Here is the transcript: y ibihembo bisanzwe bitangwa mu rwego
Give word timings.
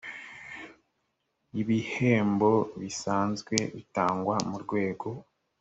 y 1.55 1.57
ibihembo 1.63 2.51
bisanzwe 2.79 3.55
bitangwa 3.75 4.35
mu 4.49 4.57
rwego 4.63 5.07